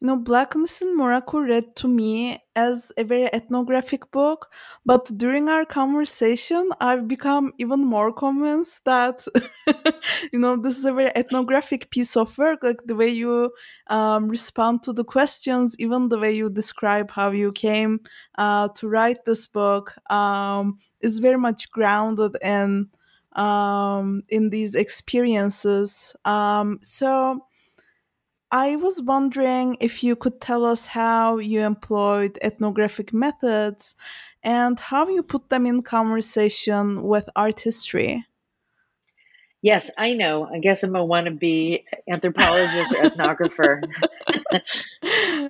[0.00, 4.50] you know, Blackness in Morocco read to me as a very ethnographic book,
[4.86, 9.26] but during our conversation, I've become even more convinced that,
[10.32, 12.62] you know, this is a very ethnographic piece of work.
[12.62, 13.50] Like the way you
[13.88, 18.00] um, respond to the questions, even the way you describe how you came
[18.38, 22.88] uh, to write this book, um, is very much grounded in
[23.36, 26.14] um, in these experiences.
[26.24, 27.46] Um, so
[28.52, 33.94] I was wondering if you could tell us how you employed ethnographic methods
[34.42, 38.26] and how you put them in conversation with art history.
[39.62, 40.48] Yes, I know.
[40.52, 43.82] I guess I'm a wannabe anthropologist or ethnographer.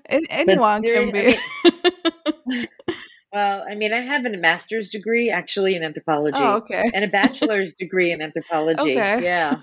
[0.30, 1.38] Anyone can be.
[1.38, 2.68] I mean,
[3.32, 6.38] well, I mean, I have a master's degree actually in anthropology.
[6.40, 6.90] Oh, okay.
[6.92, 8.80] And a bachelor's degree in anthropology.
[8.98, 9.22] Okay.
[9.22, 9.60] Yeah.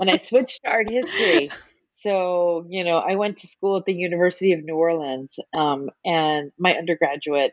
[0.00, 1.50] and I switched to art history
[2.00, 6.52] so you know i went to school at the university of new orleans um, and
[6.58, 7.52] my undergraduate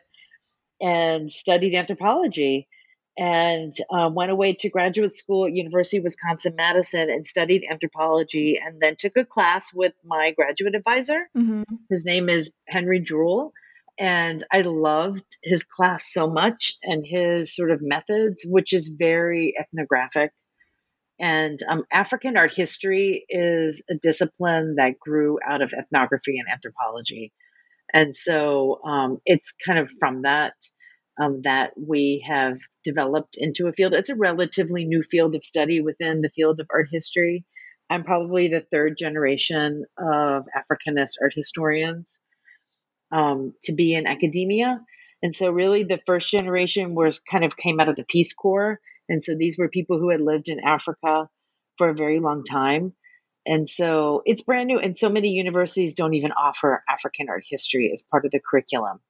[0.80, 2.68] and studied anthropology
[3.16, 8.58] and uh, went away to graduate school at university of wisconsin madison and studied anthropology
[8.64, 11.62] and then took a class with my graduate advisor mm-hmm.
[11.90, 13.50] his name is henry Drewal
[13.98, 19.54] and i loved his class so much and his sort of methods which is very
[19.58, 20.30] ethnographic
[21.18, 27.32] and um, African art history is a discipline that grew out of ethnography and anthropology.
[27.92, 30.54] And so um, it's kind of from that
[31.20, 33.94] um, that we have developed into a field.
[33.94, 37.44] It's a relatively new field of study within the field of art history.
[37.90, 42.18] I'm probably the third generation of Africanist art historians
[43.10, 44.80] um, to be in academia.
[45.22, 48.78] And so, really, the first generation was kind of came out of the Peace Corps
[49.08, 51.28] and so these were people who had lived in Africa
[51.78, 52.92] for a very long time.
[53.46, 54.78] And so it's brand new.
[54.78, 59.00] And so many universities don't even offer African art history as part of the curriculum.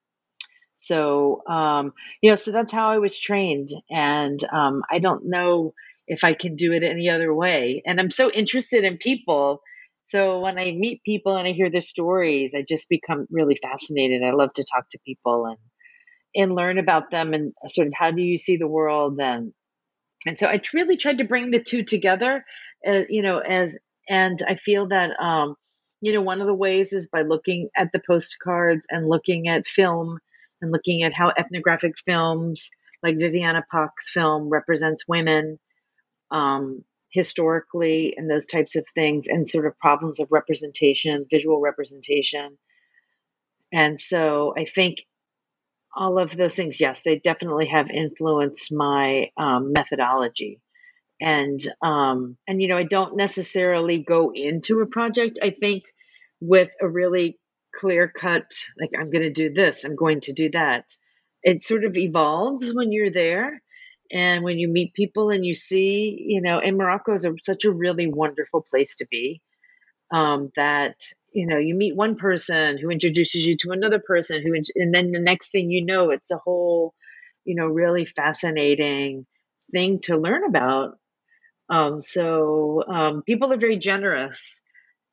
[0.76, 1.92] So, um,
[2.22, 3.68] you know, so that's how I was trained.
[3.90, 5.74] And um, I don't know
[6.07, 7.82] if I can do it any other way.
[7.84, 9.61] And I'm so interested in people.
[10.05, 14.22] So when I meet people and I hear their stories, I just become really fascinated.
[14.22, 15.59] I love to talk to people and
[16.34, 19.53] and learn about them and sort of how do you see the world and
[20.26, 22.44] and so I really tried to bring the two together,
[22.86, 23.76] uh, you know, as
[24.08, 25.54] and I feel that um,
[26.00, 29.66] you know one of the ways is by looking at the postcards and looking at
[29.66, 30.18] film
[30.60, 32.70] and looking at how ethnographic films
[33.02, 35.58] like Viviana Paques's film represents women
[36.30, 42.58] um, historically and those types of things and sort of problems of representation, visual representation.
[43.72, 45.04] And so I think
[45.99, 50.61] all of those things, yes, they definitely have influenced my um, methodology.
[51.20, 55.40] And um, and you know, I don't necessarily go into a project.
[55.42, 55.82] I think
[56.40, 57.38] with a really
[57.74, 60.84] clear cut, like I'm going to do this, I'm going to do that.
[61.42, 63.61] It sort of evolves when you're there,
[64.12, 67.64] and when you meet people and you see, you know, and Morocco is a, such
[67.64, 69.42] a really wonderful place to be.
[70.12, 70.94] Um, that
[71.32, 75.12] you know you meet one person who introduces you to another person who and then
[75.12, 76.94] the next thing you know it's a whole
[77.44, 79.26] you know really fascinating
[79.72, 80.98] thing to learn about
[81.68, 84.62] um, so um, people are very generous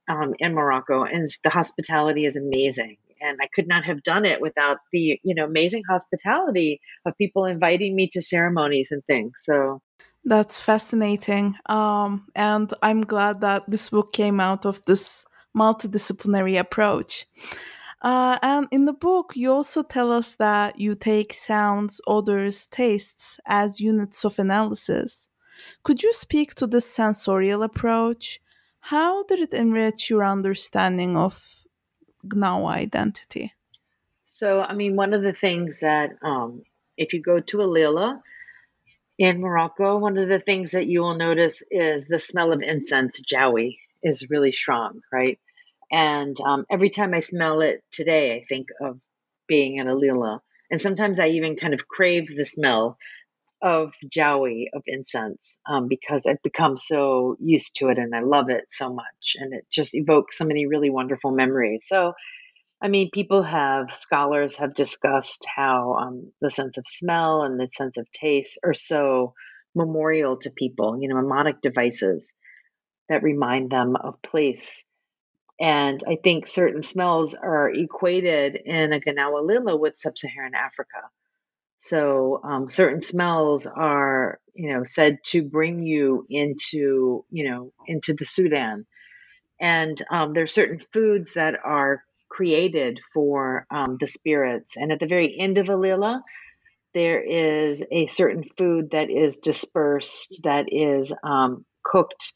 [0.07, 2.97] um, in Morocco, and the hospitality is amazing.
[3.21, 7.45] And I could not have done it without the you know amazing hospitality of people
[7.45, 9.41] inviting me to ceremonies and things.
[9.43, 9.81] So
[10.23, 15.25] that's fascinating, um, and I'm glad that this book came out of this
[15.55, 17.25] multidisciplinary approach.
[18.01, 23.39] Uh, and in the book, you also tell us that you take sounds, odors, tastes
[23.47, 25.27] as units of analysis.
[25.83, 28.39] Could you speak to this sensorial approach?
[28.79, 31.65] How did it enrich your understanding of
[32.27, 33.53] Gnawa identity?
[34.25, 36.63] So, I mean, one of the things that, um,
[36.97, 38.21] if you go to a lila
[39.17, 43.21] in Morocco, one of the things that you will notice is the smell of incense,
[43.21, 45.39] jawi, is really strong, right?
[45.95, 48.99] And um, every time I smell it today, I think of
[49.47, 50.41] being at a lila.
[50.69, 52.97] And sometimes I even kind of crave the smell
[53.61, 58.49] of jawi, of incense, um, because I've become so used to it and I love
[58.49, 59.37] it so much.
[59.39, 61.85] And it just evokes so many really wonderful memories.
[61.87, 62.11] So,
[62.81, 67.69] I mean, people have, scholars have discussed how um, the sense of smell and the
[67.71, 69.33] sense of taste are so
[69.73, 72.33] memorial to people, you know, mnemonic devices
[73.07, 74.83] that remind them of place
[75.59, 81.01] and I think certain smells are equated in a Gnawa Lila with sub Saharan Africa.
[81.79, 88.13] So um, certain smells are, you know, said to bring you into, you know, into
[88.13, 88.85] the Sudan.
[89.59, 94.77] And um, there are certain foods that are created for um, the spirits.
[94.77, 96.23] And at the very end of a lila,
[96.93, 102.33] there is a certain food that is dispersed, that is um, cooked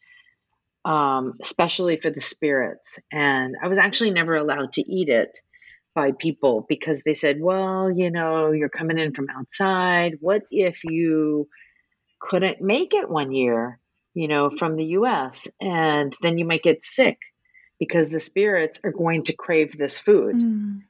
[0.85, 2.99] um, especially for the spirits.
[3.11, 5.37] And I was actually never allowed to eat it
[5.95, 10.17] by people because they said, well, you know, you're coming in from outside.
[10.21, 11.47] What if you
[12.19, 13.79] couldn't make it one year,
[14.13, 15.47] you know, from the US?
[15.59, 17.17] And then you might get sick
[17.79, 20.35] because the spirits are going to crave this food.
[20.35, 20.83] Mm.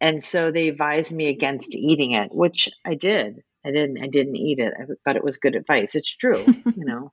[0.00, 3.42] And so they advised me against eating it, which I did.
[3.64, 3.98] I didn't.
[3.98, 4.72] I didn't eat it.
[4.78, 5.96] I thought it was good advice.
[5.96, 7.12] It's true, you know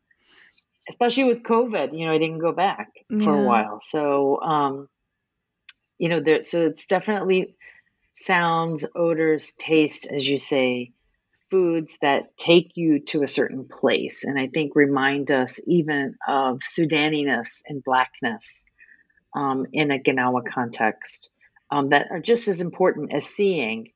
[0.89, 3.23] especially with COVID, you know, I didn't go back yeah.
[3.23, 3.79] for a while.
[3.79, 4.89] So, um,
[5.97, 7.55] you know, there, so it's definitely
[8.13, 10.91] sounds, odors, taste, as you say,
[11.49, 14.23] foods that take you to a certain place.
[14.23, 18.65] And I think remind us even of Sudaniness and blackness
[19.35, 21.29] um, in a Gnawa context
[21.71, 23.91] um, that are just as important as seeing,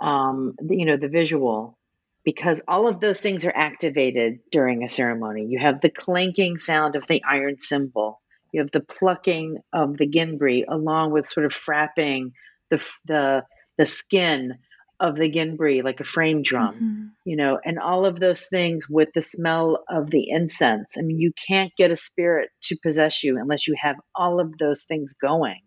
[0.00, 1.78] um, the, you know, the visual
[2.24, 5.46] because all of those things are activated during a ceremony.
[5.48, 8.20] You have the clanking sound of the iron cymbal.
[8.50, 12.32] You have the plucking of the ginbri, along with sort of frapping
[12.70, 13.44] the the
[13.76, 14.54] the skin
[15.00, 17.04] of the ginbri like a frame drum, mm-hmm.
[17.24, 20.94] you know, and all of those things with the smell of the incense.
[20.96, 24.56] I mean, you can't get a spirit to possess you unless you have all of
[24.58, 25.60] those things going.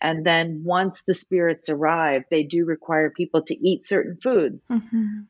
[0.00, 4.62] And then once the spirits arrive, they do require people to eat certain foods.
[4.70, 5.22] Mm-hmm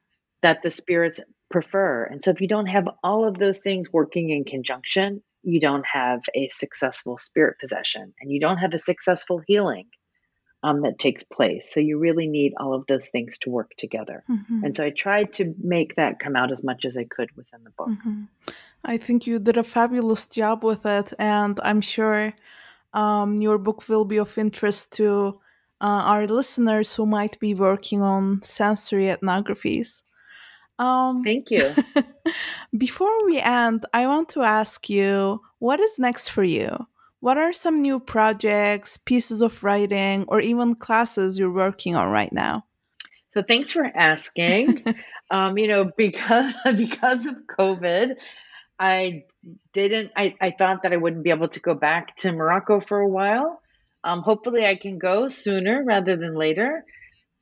[0.42, 1.20] that the spirits
[1.50, 2.04] prefer.
[2.04, 5.86] And so if you don't have all of those things working in conjunction, you don't
[5.86, 9.86] have a successful spirit possession and you don't have a successful healing
[10.62, 11.72] um, that takes place.
[11.72, 14.24] So you really need all of those things to work together.
[14.28, 14.64] Mm-hmm.
[14.64, 17.62] And so I tried to make that come out as much as I could within
[17.64, 17.88] the book.
[17.88, 18.24] Mm-hmm.
[18.84, 21.12] I think you did a fabulous job with it.
[21.18, 22.34] And I'm sure
[22.92, 25.40] um, your book will be of interest to
[25.80, 30.02] uh, our listeners who might be working on sensory ethnographies.
[30.78, 31.74] Um, Thank you.
[32.78, 36.86] before we end, I want to ask you what is next for you?
[37.20, 42.32] What are some new projects, pieces of writing, or even classes you're working on right
[42.32, 42.64] now?
[43.34, 44.84] So, thanks for asking.
[45.30, 48.14] um, you know, because because of COVID,
[48.78, 49.24] I
[49.72, 50.12] didn't.
[50.16, 53.08] I, I thought that I wouldn't be able to go back to Morocco for a
[53.08, 53.60] while.
[54.04, 56.84] Um, hopefully, I can go sooner rather than later.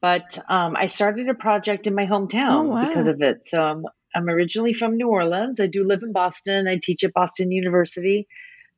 [0.01, 2.87] But um, I started a project in my hometown oh, wow.
[2.87, 3.47] because of it.
[3.47, 3.85] So I'm,
[4.15, 5.61] I'm originally from New Orleans.
[5.61, 6.69] I do live in Boston.
[6.69, 8.29] I teach at Boston University,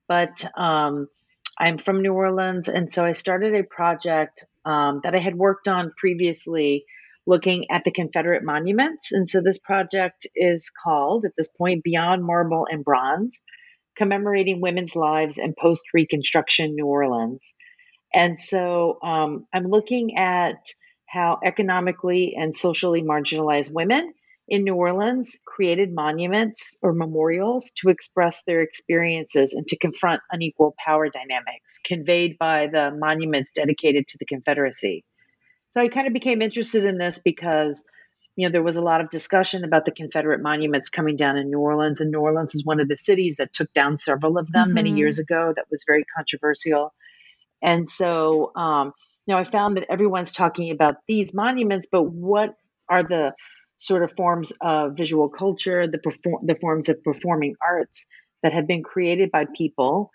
[0.07, 1.09] but um,
[1.59, 2.69] I'm from New Orleans.
[2.69, 6.85] And so I started a project um, that I had worked on previously
[7.27, 9.13] looking at the Confederate monuments.
[9.13, 13.43] And so this project is called, at this point, Beyond Marble and Bronze,
[13.97, 17.55] commemorating women's lives in post Reconstruction New Orleans.
[18.15, 20.57] And so um, I'm looking at
[21.09, 24.13] how economically and socially marginalized women
[24.49, 30.75] in New Orleans created monuments or memorials to express their experiences and to confront unequal
[30.85, 35.05] power dynamics conveyed by the monuments dedicated to the Confederacy.
[35.71, 37.85] So I kind of became interested in this because
[38.37, 41.51] you know, there was a lot of discussion about the Confederate monuments coming down in
[41.51, 44.53] New Orleans, and New Orleans is one of the cities that took down several of
[44.53, 44.75] them mm-hmm.
[44.75, 45.53] many years ago.
[45.57, 46.95] That was very controversial.
[47.61, 48.93] And so, um,
[49.29, 52.55] know, I found that everyone's talking about these monuments, but what
[52.89, 53.33] are the
[53.77, 58.07] sort of forms of visual culture, the perform the forms of performing arts
[58.43, 60.11] that have been created by people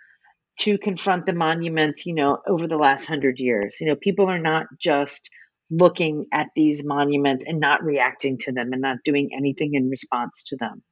[0.59, 3.77] to confront the monuments, you know, over the last hundred years.
[3.79, 5.29] You know, people are not just
[5.71, 10.43] looking at these monuments and not reacting to them and not doing anything in response
[10.47, 10.83] to them.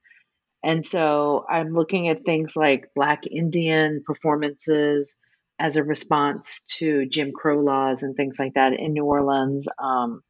[0.64, 5.16] And so I'm looking at things like Black Indian performances
[5.62, 9.68] as a response to Jim Crow laws and things like that in New Orleans.
[9.78, 10.24] Um,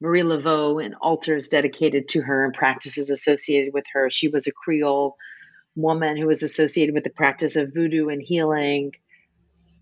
[0.00, 4.10] Marie Laveau and altars dedicated to her and practices associated with her.
[4.10, 5.16] She was a Creole
[5.74, 8.92] woman who was associated with the practice of voodoo and healing.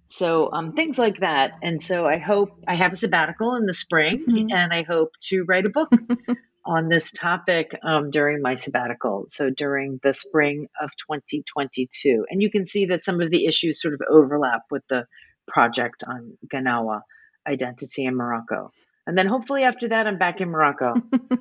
[0.06, 1.54] So um, things like that.
[1.62, 4.54] And so I hope I have a sabbatical in the spring mm-hmm.
[4.54, 5.90] and I hope to write a book
[6.66, 9.26] on this topic um, during my sabbatical.
[9.28, 12.26] So during the spring of 2022.
[12.30, 15.06] And you can see that some of the issues sort of overlap with the
[15.46, 17.02] project on Gnawa
[17.46, 18.70] identity in Morocco.
[19.06, 20.94] And then hopefully after that, I'm back in Morocco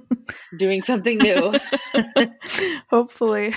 [0.58, 1.54] doing something new.
[2.90, 3.56] hopefully.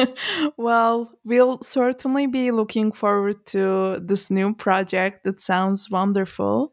[0.56, 5.24] well, we'll certainly be looking forward to this new project.
[5.24, 6.72] That sounds wonderful.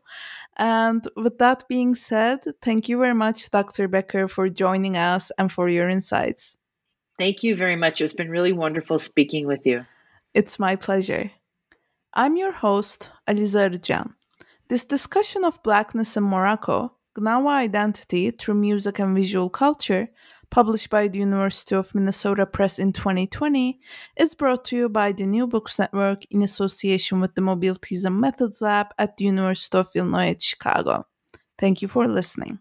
[0.60, 3.88] And with that being said, thank you very much, Dr.
[3.88, 6.58] Becker, for joining us and for your insights.
[7.18, 8.02] Thank you very much.
[8.02, 9.86] It's been really wonderful speaking with you.
[10.34, 11.32] It's my pleasure.
[12.14, 14.16] I'm your host, Aliza Arjan.
[14.68, 20.10] This discussion of blackness in Morocco, Gnawa identity through music and visual culture,
[20.50, 23.80] published by the University of Minnesota Press in 2020,
[24.18, 28.20] is brought to you by the New Books Network in association with the Mobilities and
[28.20, 31.04] Methods Lab at the University of Illinois at Chicago.
[31.58, 32.60] Thank you for listening.